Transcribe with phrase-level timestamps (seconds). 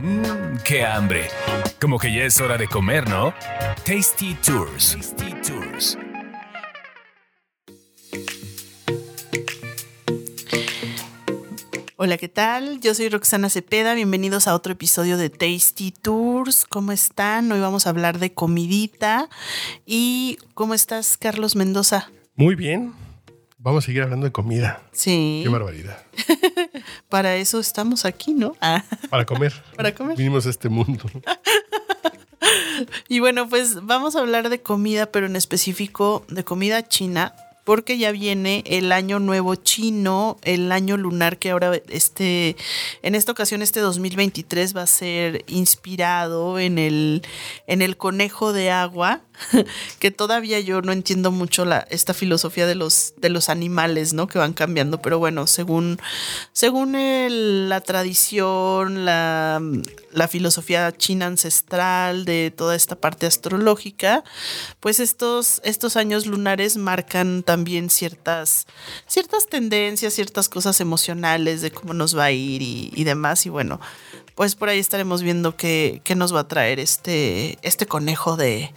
[0.00, 1.26] Mmm, qué hambre.
[1.80, 3.34] Como que ya es hora de comer, ¿no?
[3.84, 4.92] Tasty Tours.
[4.92, 5.98] Tasty Tours.
[11.96, 12.80] Hola, ¿qué tal?
[12.80, 13.94] Yo soy Roxana Cepeda.
[13.94, 16.64] Bienvenidos a otro episodio de Tasty Tours.
[16.64, 17.50] ¿Cómo están?
[17.50, 19.28] Hoy vamos a hablar de comidita.
[19.84, 22.08] ¿Y cómo estás, Carlos Mendoza?
[22.36, 22.94] Muy bien.
[23.60, 24.80] Vamos a seguir hablando de comida.
[24.92, 25.40] Sí.
[25.42, 25.98] Qué barbaridad.
[27.08, 28.54] Para eso estamos aquí, ¿no?
[28.60, 29.52] Ah, Para comer.
[29.76, 30.16] Para comer.
[30.16, 31.04] Vinimos a este mundo.
[33.08, 37.34] Y bueno, pues vamos a hablar de comida, pero en específico de comida china,
[37.68, 42.56] porque ya viene el año nuevo chino, el año lunar que ahora este
[43.02, 47.20] en esta ocasión este 2023 va a ser inspirado en el
[47.66, 49.20] en el conejo de agua,
[49.98, 54.28] que todavía yo no entiendo mucho la esta filosofía de los de los animales, ¿no?
[54.28, 55.98] que van cambiando, pero bueno, según
[56.54, 59.60] según el- la tradición, la
[60.10, 64.24] la filosofía china ancestral de toda esta parte astrológica,
[64.80, 67.57] pues estos, estos años lunares marcan también
[67.88, 68.66] ciertas,
[69.06, 73.46] ciertas tendencias, ciertas cosas emocionales de cómo nos va a ir y, y demás.
[73.46, 73.80] Y bueno,
[74.34, 78.72] pues por ahí estaremos viendo qué, qué nos va a traer este, este conejo de,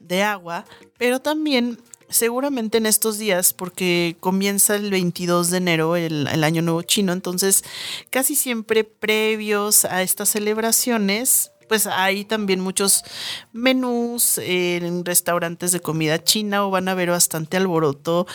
[0.00, 0.64] de agua,
[0.98, 6.62] pero también seguramente en estos días, porque comienza el 22 de enero el, el año
[6.62, 7.64] nuevo chino, entonces
[8.10, 13.04] casi siempre previos a estas celebraciones, pues hay también muchos
[13.52, 18.26] menús en restaurantes de comida china o van a ver bastante alboroto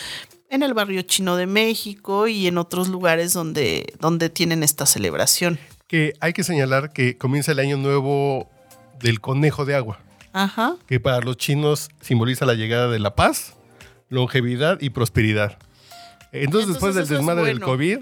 [0.50, 5.60] en el barrio chino de México y en otros lugares donde, donde tienen esta celebración.
[5.88, 8.50] Que hay que señalar que comienza el año nuevo
[9.02, 10.00] del conejo de agua,
[10.34, 10.76] Ajá.
[10.88, 13.54] que para los chinos simboliza la llegada de la paz,
[14.10, 15.58] longevidad y prosperidad.
[16.34, 17.60] Entonces, después del desmadre del.
[17.60, 18.00] COVID,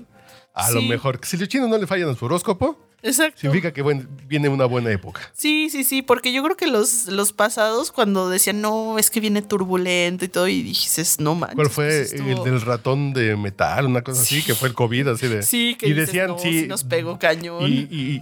[0.53, 3.39] a lo mejor, si los chinos no le fallan a su horóscopo, Exacto.
[3.39, 5.21] significa que buen- viene una buena época.
[5.33, 9.19] Sí, sí, sí, porque yo creo que los, los pasados cuando decían, no, es que
[9.19, 11.55] viene turbulento y todo, y dices, no manches.
[11.55, 13.85] ¿Cuál fue pues el del ratón de metal?
[13.85, 15.43] Una cosa así, que fue el COVID, así de...
[15.43, 17.63] Sí, que y dices, decían, no, sí, nos pegó cañón.
[17.71, 18.21] Y, y-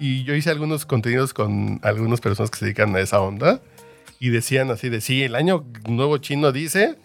[0.00, 3.60] y yo hice algunos contenidos con algunas personas que se dedican a esa onda
[4.20, 6.96] y decían así de, sí, el año nuevo chino dice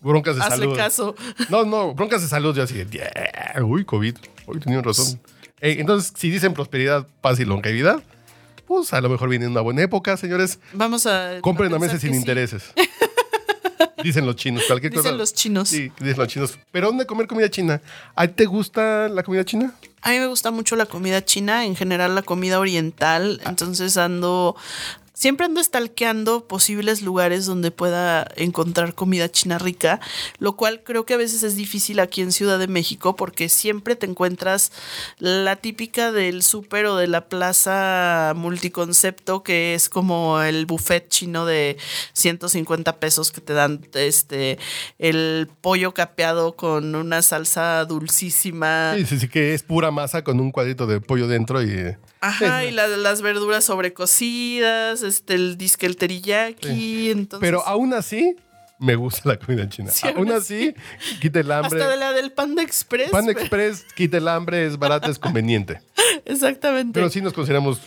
[0.00, 0.76] broncas de Hazle salud.
[0.76, 1.14] caso.
[1.50, 2.56] No, no, broncas de salud.
[2.56, 4.16] Yo así de, "Yeah, uy, COVID.
[4.46, 5.20] Hoy tenían razón.
[5.60, 8.02] Eh, entonces, si dicen prosperidad, paz y longevidad,
[8.66, 10.58] pues a lo mejor viene una buena época, señores.
[10.72, 11.40] Vamos a.
[11.40, 12.16] Compren a meses sin sí.
[12.18, 12.72] intereses.
[14.02, 15.08] Dicen los chinos, cualquier cosa.
[15.08, 15.68] Dicen los chinos.
[15.68, 16.58] Sí, dicen los chinos.
[16.70, 17.80] ¿Pero dónde comer comida china?
[18.14, 19.74] ¿A ti te gusta la comida china?
[20.02, 23.48] A mí me gusta mucho la comida china, en general la comida oriental, Ah.
[23.50, 24.54] entonces ando,
[25.18, 29.98] siempre ando stalkeando posibles lugares donde pueda encontrar comida china rica,
[30.38, 33.96] lo cual creo que a veces es difícil aquí en Ciudad de México porque siempre
[33.96, 34.70] te encuentras
[35.18, 41.46] la típica del súper o de la plaza multiconcepto que es como el buffet chino
[41.46, 41.78] de
[42.12, 44.56] 150 pesos que te dan este
[45.00, 48.94] el pollo capeado con una salsa dulcísima.
[48.94, 51.96] Sí, sí, sí, que es pura masa con un cuadrito de pollo dentro y...
[52.20, 52.68] Ajá, Sí.
[52.68, 57.46] y la- las verduras sobrecocidas, este, el disque el teriyaki, entonces...
[57.46, 58.36] Pero aún así,
[58.78, 59.90] me gusta la comida china.
[59.90, 60.74] Sí, aún así,
[61.20, 61.80] quita el hambre.
[61.80, 63.10] hasta de la del Panda Express.
[63.10, 65.80] Pan pero- Express, quita el hambre, es barato, es conveniente.
[66.24, 66.92] Exactamente.
[66.94, 67.80] Pero sí nos consideramos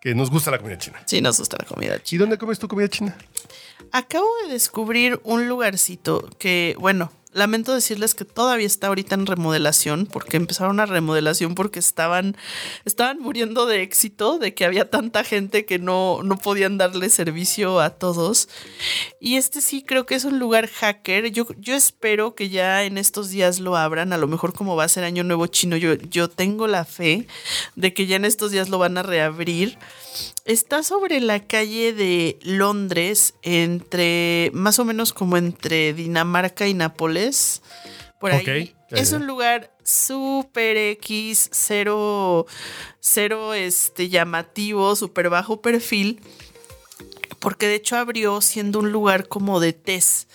[0.00, 1.00] que nos gusta la comida china.
[1.06, 2.20] Sí, nos gusta la comida ¿Y china.
[2.20, 3.16] dónde comes tu comida china?
[3.92, 10.06] Acabo de descubrir un lugarcito que, bueno, lamento decirles que todavía está ahorita en remodelación,
[10.06, 12.36] porque empezaron una remodelación porque estaban,
[12.84, 17.80] estaban muriendo de éxito, de que había tanta gente que no, no podían darle servicio
[17.80, 18.48] a todos.
[19.20, 21.30] Y este sí creo que es un lugar hacker.
[21.30, 24.12] Yo, yo espero que ya en estos días lo abran.
[24.12, 27.26] A lo mejor como va a ser Año Nuevo Chino, yo, yo tengo la fe
[27.76, 29.78] de que ya en estos días lo van a reabrir.
[30.44, 37.19] Está sobre la calle de Londres, entre más o menos como entre Dinamarca y Nápoles.
[38.18, 38.74] Por ahí.
[38.90, 42.46] Es un lugar súper X, cero,
[43.00, 46.20] cero este, llamativo, súper bajo perfil.
[47.38, 50.28] Porque de hecho abrió siendo un lugar como de tés.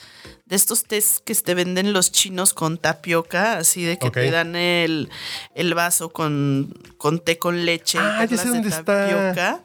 [0.46, 4.56] De estos tés que te venden los chinos con tapioca, así de que te dan
[4.56, 5.10] el,
[5.54, 9.64] el vaso con, con té con leche Ah, y ya sé dónde está.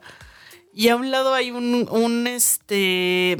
[0.73, 3.37] Y a un lado hay un, un este.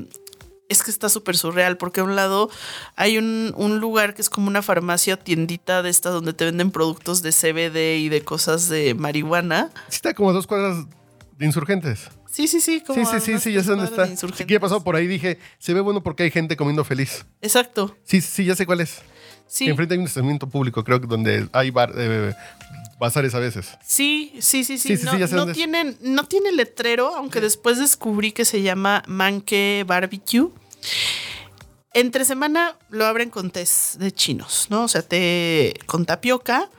[0.71, 2.50] Es que está súper surreal, porque a un lado
[2.95, 6.71] hay un, un lugar que es como una farmacia tiendita de estas donde te venden
[6.71, 9.69] productos de CBD y de cosas de marihuana.
[9.89, 10.85] Sí está como dos cuadras
[11.38, 12.09] de insurgentes.
[12.31, 12.81] Sí, sí, sí.
[12.81, 14.07] como Sí, sí, sí, sí, ya sé dónde está.
[14.07, 17.25] Sí, que he pasado por ahí dije, se ve bueno porque hay gente comiendo feliz.
[17.41, 17.97] Exacto.
[18.06, 19.01] Sí, sí, ya sé cuál es.
[19.47, 19.68] sí.
[19.68, 22.33] Enfrente hay un estacionamiento público, creo que donde hay bar, eh,
[22.97, 23.77] bazares a veces.
[23.85, 24.89] Sí, sí, sí, sí.
[24.89, 28.45] Sí, sí, no, sí, ya sé no tienen, no tiene letrero, aunque después descubrí que
[28.45, 30.50] se llama Manque Barbecue.
[31.94, 34.83] Entre semana lo abren con tés de chinos, ¿no?
[34.86, 36.69] O sea, té con tapioca,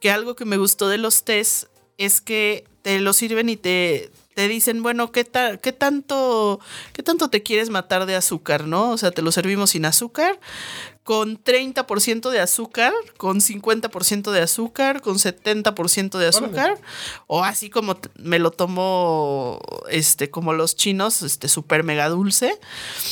[0.00, 4.10] que algo que me gustó de los tés es que te lo sirven y te,
[4.36, 6.60] te dicen, bueno, ¿qué, ta- qué, tanto,
[6.92, 8.90] ¿qué tanto te quieres matar de azúcar, no?
[8.90, 10.38] O sea, te lo servimos sin azúcar,
[11.04, 16.78] con 30% de azúcar, con 50% de azúcar, con 70% de azúcar,
[17.28, 22.58] o así como me lo tomo, este, como los chinos, este, súper mega dulce.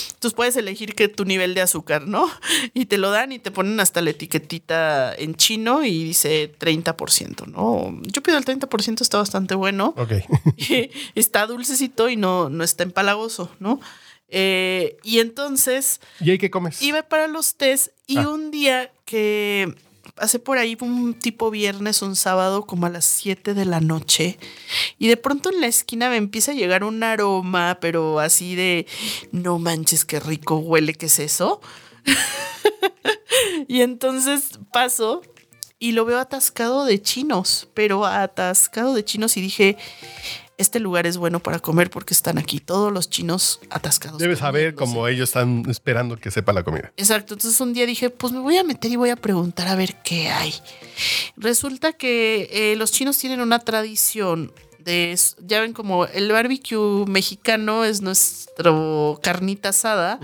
[0.08, 2.28] Entonces puedes elegir que tu nivel de azúcar, ¿no?
[2.74, 7.46] Y te lo dan y te ponen hasta la etiquetita en chino y dice 30%,
[7.46, 7.96] ¿no?
[8.02, 9.94] Yo pido el 30%, está bastante bueno.
[9.96, 10.12] Ok.
[11.14, 13.80] está dulcecito y no, no está empalagoso, ¿no?
[14.28, 16.80] Eh, y entonces ¿Y ahí qué comes?
[16.82, 18.28] iba para los test y Ah.
[18.28, 19.72] un día que
[20.16, 24.38] pasé por ahí un tipo viernes, un sábado, como a las 7 de la noche,
[24.98, 28.86] y de pronto en la esquina me empieza a llegar un aroma, pero así de,
[29.32, 31.60] no manches, qué rico huele, ¿qué es eso?
[33.68, 35.22] y entonces paso
[35.78, 39.76] y lo veo atascado de chinos, pero atascado de chinos y dije,
[40.58, 44.18] este lugar es bueno para comer porque están aquí todos los chinos atascados.
[44.18, 44.94] Debes saber comiéndose".
[44.94, 46.92] cómo ellos están esperando que sepa la comida.
[46.96, 49.74] Exacto, entonces un día dije, pues me voy a meter y voy a preguntar a
[49.74, 50.54] ver qué hay.
[51.36, 54.52] Resulta que eh, los chinos tienen una tradición
[54.84, 60.20] de, ya ven como el barbecue mexicano es nuestro carnita asada,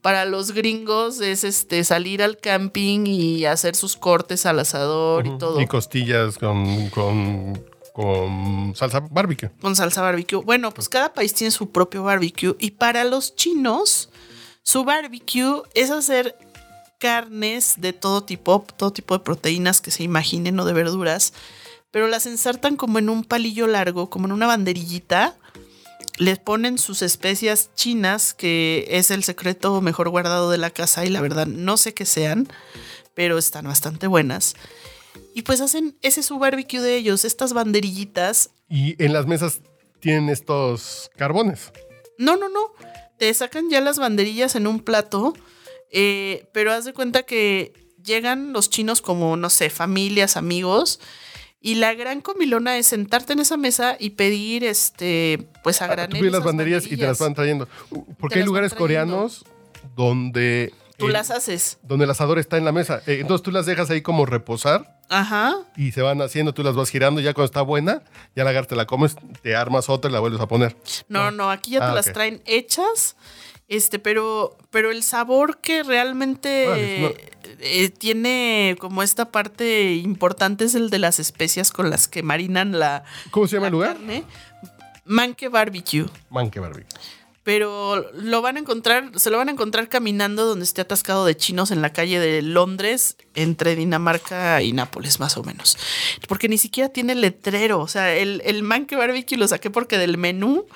[0.00, 5.38] para los gringos es este salir al camping y hacer sus cortes al asador y
[5.38, 5.60] todo.
[5.60, 9.50] Y costillas con, con, con salsa barbecue.
[9.60, 10.42] con salsa barbecue.
[10.42, 14.08] Bueno, pues cada país tiene su propio barbecue y para los chinos
[14.62, 16.36] su barbecue es hacer
[16.98, 21.32] carnes de todo tipo, todo tipo de proteínas que se imaginen o de verduras,
[21.90, 25.36] pero las ensartan como en un palillo largo, como en una banderillita.
[26.18, 31.08] Les ponen sus especias chinas, que es el secreto mejor guardado de la casa y
[31.08, 32.46] la verdad no sé qué sean,
[33.14, 34.54] pero están bastante buenas.
[35.34, 39.60] Y pues hacen ese es su barbecue de ellos, estas banderillitas Y en las mesas
[40.00, 41.72] tienen estos carbones.
[42.18, 42.72] No, no, no.
[43.18, 45.32] Te sacan ya las banderillas en un plato,
[45.90, 50.98] eh, pero haz de cuenta que llegan los chinos como, no sé, familias, amigos,
[51.60, 55.88] y la gran comilona es sentarte en esa mesa y pedir, este, pues a Ah,
[55.90, 57.68] Tú granel pides las banderillas y te las van trayendo.
[58.18, 59.44] Porque hay lugares coreanos
[59.94, 61.78] donde, Tú las haces.
[61.84, 63.02] donde el asador está en la mesa.
[63.06, 65.56] Eh, entonces tú las dejas ahí como reposar Ajá.
[65.76, 67.20] y se van haciendo, tú las vas girando.
[67.20, 68.02] Ya cuando está buena,
[68.34, 70.74] ya la agarras, te la comes, te armas otra y la vuelves a poner.
[71.08, 73.16] No, no, aquí ya te Ah, las traen hechas.
[73.68, 76.66] Este, pero, pero el sabor que realmente
[77.00, 77.08] no.
[77.60, 82.78] eh, tiene como esta parte importante es el de las especias con las que marinan
[82.78, 83.92] la, ¿Cómo se llama la el lugar?
[83.96, 84.24] carne.
[85.04, 86.06] Manque Barbecue.
[86.30, 86.86] Manque Barbecue.
[87.44, 91.36] Pero lo van a encontrar, se lo van a encontrar caminando donde esté atascado de
[91.36, 95.76] chinos en la calle de Londres, entre Dinamarca y Nápoles, más o menos.
[96.28, 97.80] Porque ni siquiera tiene letrero.
[97.80, 100.66] O sea, el, el Manque Barbecue lo saqué porque del menú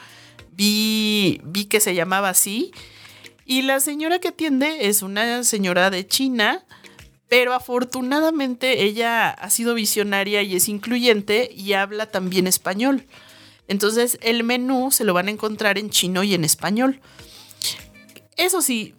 [0.57, 2.73] vi, vi que se llamaba así.
[3.45, 6.65] Y la señora que atiende es una señora de China,
[7.29, 13.05] pero afortunadamente ella ha sido visionaria y es incluyente y habla también español.
[13.69, 17.01] Entonces el menú se lo van a encontrar en chino y en español.
[18.37, 18.95] Eso sí,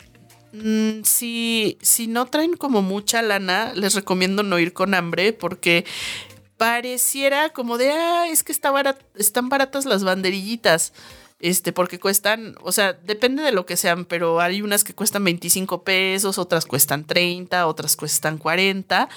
[0.54, 5.86] mm, si, si no traen como mucha lana, les recomiendo no ir con hambre porque
[6.58, 10.92] pareciera como de, ah, es que están baratas las banderillitas.
[11.40, 15.24] Este, porque cuestan, o sea, depende de lo que sean, pero hay unas que cuestan
[15.24, 19.08] 25 pesos, otras cuestan 30, otras cuestan 40,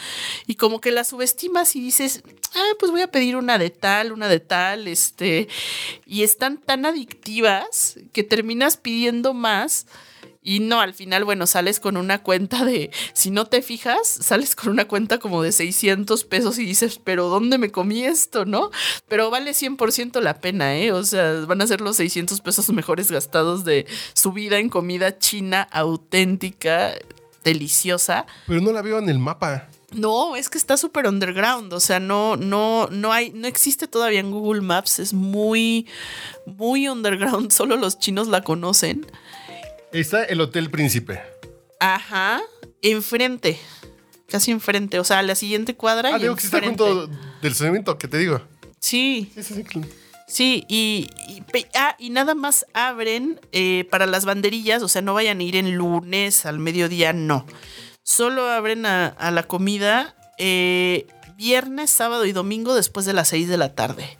[0.47, 2.23] y como que las subestimas y dices,
[2.55, 5.49] ah, pues voy a pedir una de tal, una de tal, este,
[6.05, 9.87] y están tan adictivas que terminas pidiendo más.
[10.42, 14.56] Y no, al final, bueno, sales con una cuenta de, si no te fijas, sales
[14.56, 18.70] con una cuenta como de 600 pesos y dices, pero ¿dónde me comí esto, no?
[19.06, 20.92] Pero vale 100% la pena, ¿eh?
[20.92, 25.18] O sea, van a ser los 600 pesos mejores gastados de su vida en comida
[25.18, 26.94] china auténtica,
[27.44, 28.25] deliciosa.
[28.47, 29.68] Pero no la veo en el mapa.
[29.92, 34.20] No, es que está súper underground, o sea, no, no, no hay, no existe todavía
[34.20, 35.88] en Google Maps, es muy,
[36.47, 39.04] muy underground, solo los chinos la conocen.
[39.92, 41.20] Está el Hotel Príncipe.
[41.80, 42.40] Ajá,
[42.82, 43.59] enfrente,
[44.28, 47.18] casi enfrente, o sea, a la siguiente cuadra Ah, y digo que está junto del
[47.42, 48.40] estacionamiento que te digo.
[48.78, 49.80] Sí, Sí, sí, sí.
[50.28, 51.42] sí, y, y,
[51.75, 55.56] ah, y nada más abren eh, para las banderillas, o sea, no vayan a ir
[55.56, 57.47] en lunes al mediodía, no.
[58.02, 61.06] Solo abren a, a la comida eh,
[61.37, 64.18] viernes, sábado y domingo después de las 6 de la tarde.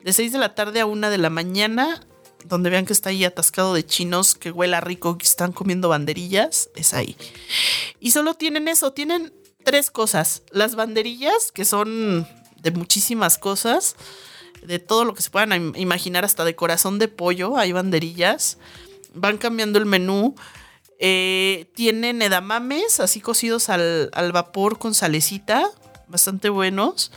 [0.00, 2.00] De 6 de la tarde a 1 de la mañana,
[2.44, 6.70] donde vean que está ahí atascado de chinos, que huela rico, que están comiendo banderillas,
[6.74, 7.16] es ahí.
[8.00, 9.32] Y solo tienen eso, tienen
[9.64, 10.42] tres cosas.
[10.50, 13.96] Las banderillas, que son de muchísimas cosas,
[14.62, 18.58] de todo lo que se puedan im- imaginar, hasta de corazón de pollo, hay banderillas.
[19.14, 20.34] Van cambiando el menú.
[20.98, 25.68] Eh, tienen edamames, así cocidos al, al vapor con salecita,
[26.06, 27.10] bastante buenos.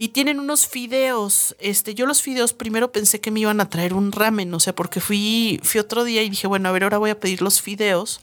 [0.00, 1.56] Y tienen unos fideos.
[1.58, 4.72] Este, yo los fideos primero pensé que me iban a traer un ramen, o sea,
[4.72, 7.60] porque fui, fui otro día y dije, bueno, a ver, ahora voy a pedir los
[7.60, 8.20] fideos.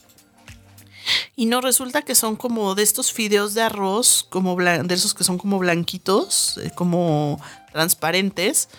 [1.36, 5.26] Y no, resulta que son como de estos fideos de arroz, como de esos que
[5.26, 7.42] son como blanquitos, eh, como
[7.74, 8.70] transparentes.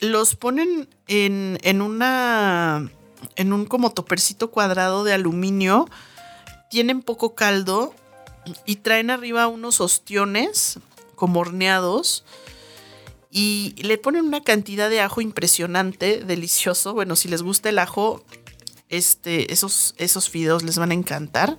[0.00, 2.88] Los ponen en, en una.
[3.34, 5.88] en un como topercito cuadrado de aluminio.
[6.70, 7.92] Tienen poco caldo
[8.64, 10.78] y traen arriba unos ostiones
[11.14, 12.24] como horneados.
[13.30, 16.94] Y le ponen una cantidad de ajo impresionante, delicioso.
[16.94, 18.24] Bueno, si les gusta el ajo,
[18.88, 21.58] este, esos, esos fideos les van a encantar.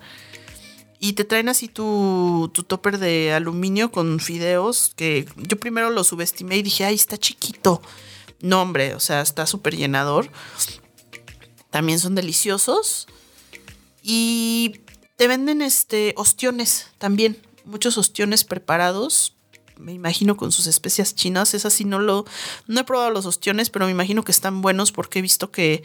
[1.00, 6.04] Y te traen así tu, tu topper de aluminio con fideos que yo primero lo
[6.04, 7.82] subestimé y dije, ay, está chiquito.
[8.40, 10.30] No, hombre, o sea, está súper llenador.
[11.70, 13.08] También son deliciosos.
[14.02, 14.82] Y
[15.18, 17.42] te venden este ostiones también.
[17.66, 19.35] Muchos ostiones preparados.
[19.77, 21.53] Me imagino con sus especias chinas.
[21.53, 22.25] Es así, no lo.
[22.67, 25.84] No he probado los ostiones, pero me imagino que están buenos porque he visto que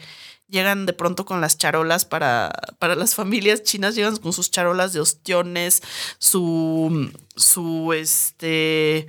[0.51, 4.93] llegan de pronto con las charolas para, para las familias chinas, llegan con sus charolas
[4.93, 5.81] de ostiones,
[6.19, 9.07] su, su este,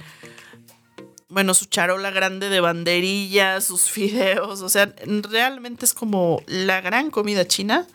[1.29, 7.11] bueno, su charola grande de banderillas, sus fideos, o sea, realmente es como la gran
[7.11, 7.87] comida china.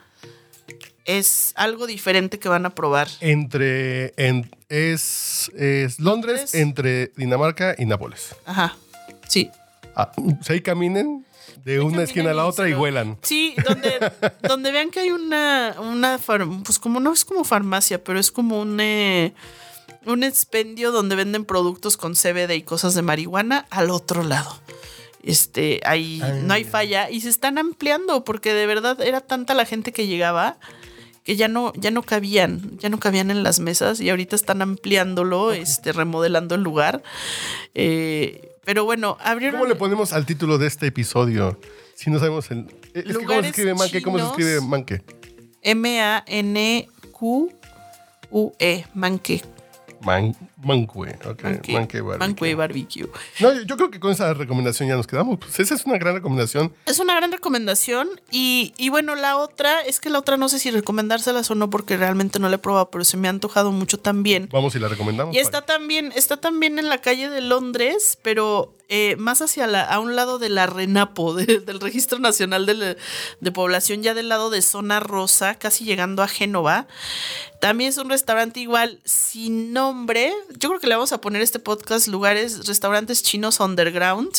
[1.08, 3.08] Es algo diferente que van a probar.
[3.22, 4.14] Entre.
[4.18, 6.54] en- es, es Londres, Londres.
[6.56, 8.36] entre Dinamarca y Nápoles.
[8.46, 8.76] Ajá.
[9.28, 9.50] Sí.
[9.96, 11.26] Ah, o sea, ahí caminen
[11.64, 13.18] de una esquina a la otra se y huelan.
[13.24, 14.12] Sí, donde,
[14.42, 18.32] donde vean que hay una, una far- pues como no es como farmacia, pero es
[18.32, 19.34] como un, eh,
[20.06, 24.60] un expendio donde venden productos con CBD y cosas de marihuana al otro lado.
[25.24, 29.66] Este, ahí no hay falla y se están ampliando porque de verdad era tanta la
[29.66, 30.58] gente que llegaba
[31.28, 34.62] que ya no, ya no cabían, ya no cabían en las mesas y ahorita están
[34.62, 37.04] ampliándolo, este, remodelando el lugar.
[37.76, 39.60] Eh, pero bueno, abrieron.
[39.60, 41.60] ¿Cómo le ponemos al título de este episodio?
[41.96, 42.68] Si no sabemos el.
[42.94, 44.02] Es que ¿cómo se escribe manque?
[44.02, 45.02] ¿Cómo se escribe manque?
[45.64, 46.86] M-A-N-Q-U-E,
[48.94, 49.44] Manque.
[50.02, 51.18] Man, manque.
[51.28, 52.18] Ok, Manque, manque barbecue.
[52.28, 53.08] Manque Barbecue.
[53.40, 55.40] No, yo, yo creo que con esa recomendación ya nos quedamos.
[55.40, 56.74] Pues esa es una gran recomendación.
[56.86, 58.10] Es una gran recomendación.
[58.32, 61.70] Y, y bueno, la otra, es que la otra no sé si recomendárselas o no,
[61.70, 64.50] porque realmente no la he probado, pero se me ha antojado mucho también.
[64.52, 65.36] Vamos y la recomendamos.
[65.36, 69.84] Y está también, está también en la calle de Londres, pero eh, más hacia la,
[69.84, 72.96] a un lado de la Renapo, de- del Registro Nacional de, la-
[73.42, 76.88] de Población, ya del lado de Zona Rosa, casi llegando a Génova.
[77.60, 80.32] También es un restaurante igual sin nombre.
[80.60, 84.30] Yo creo que le vamos a poner este podcast lugares, restaurantes chinos underground,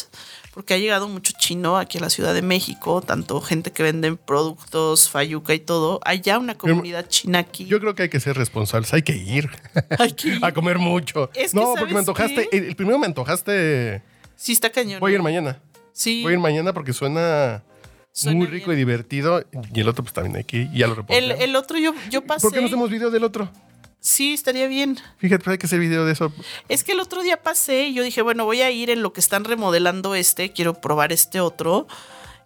[0.54, 4.14] porque ha llegado mucho chino aquí a la Ciudad de México, tanto gente que vende
[4.14, 6.00] productos, fayuca y todo.
[6.04, 7.64] Hay ya una comunidad china aquí.
[7.66, 8.92] Yo creo que hay que ser responsables.
[8.92, 9.50] Hay que ir
[9.98, 10.44] Hay que ir.
[10.44, 11.30] a comer mucho.
[11.34, 12.48] Es que, no, porque me ¿sabes antojaste.
[12.56, 14.02] El, el primero me antojaste.
[14.36, 15.00] Sí, está cañón.
[15.00, 15.60] Voy a ir mañana.
[15.92, 16.22] Sí.
[16.22, 17.64] Voy a ir mañana porque suena,
[18.18, 18.78] Suena muy rico bien.
[18.78, 19.44] y divertido.
[19.72, 20.70] Y el otro, pues también hay que ir.
[20.72, 21.18] Y ya lo reporté.
[21.18, 22.42] El, el otro yo, yo pasé.
[22.42, 23.48] ¿Por qué no hacemos video del otro?
[24.00, 24.96] Sí, estaría bien.
[25.18, 26.32] Fíjate, pues hay que hacer video de eso.
[26.68, 29.12] Es que el otro día pasé y yo dije, bueno, voy a ir en lo
[29.12, 31.86] que están remodelando este, quiero probar este otro.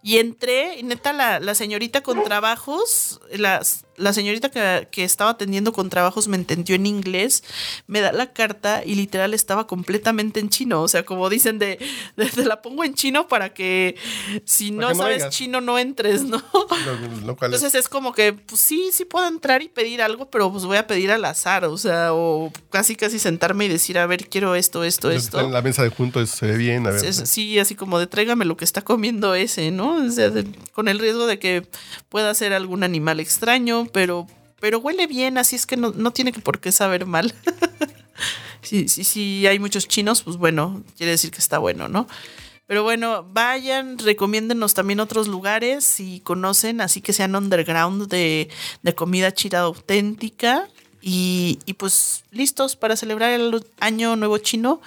[0.04, 3.62] Y entré, y neta, la, la señorita con trabajos, la,
[3.96, 7.44] la señorita que, que estaba atendiendo con trabajos me entendió en inglés,
[7.86, 10.82] me da la carta y literal estaba completamente en chino.
[10.82, 11.78] O sea, como dicen, de,
[12.16, 13.94] de- te la pongo en chino para que
[14.44, 16.42] si no que sabes chino no entres, ¿no?
[16.52, 20.02] Lo, lo cual es- Entonces es como que, pues sí, sí puedo entrar y pedir
[20.02, 23.68] algo, pero pues voy a pedir al azar, o sea, o casi casi sentarme y
[23.68, 25.38] decir, a ver, quiero esto, esto, Los esto.
[25.40, 26.88] en la mesa de juntos se ve bien.
[26.88, 27.04] A ver.
[27.04, 29.91] Es- sí, así como de tráigame lo que está comiendo ese, ¿no?
[29.94, 30.30] O sea,
[30.72, 31.66] con el riesgo de que
[32.08, 34.26] pueda ser algún animal extraño, pero,
[34.60, 37.34] pero huele bien, así es que no, no tiene por qué saber mal.
[38.62, 42.06] sí, sí, hay muchos chinos, pues bueno, quiere decir que está bueno, ¿no?
[42.66, 48.48] Pero bueno, vayan, recomiéndenos también otros lugares si conocen, así que sean underground de,
[48.82, 50.68] de comida china auténtica.
[51.04, 54.80] Y, y pues listos para celebrar el año nuevo chino.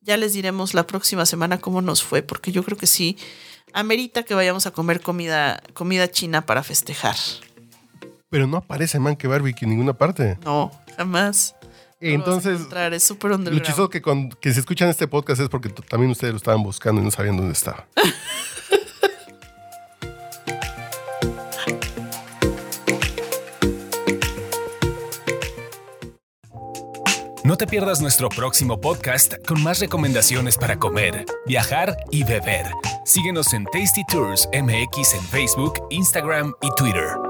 [0.00, 3.18] Ya les diremos la próxima semana cómo nos fue, porque yo creo que sí,
[3.76, 7.14] amerita que vayamos a comer comida, comida china para festejar.
[8.30, 10.38] Pero no aparece Manque Barbecue en ninguna parte.
[10.44, 11.54] No, jamás.
[12.00, 15.68] Entonces, Entrar, es súper lo chistoso que, cuando, que si escuchan este podcast es porque
[15.68, 17.86] también ustedes lo estaban buscando y no sabían dónde estaba.
[27.46, 32.66] No te pierdas nuestro próximo podcast con más recomendaciones para comer, viajar y beber.
[33.04, 37.25] Síguenos en Tasty Tours MX en Facebook, Instagram y Twitter.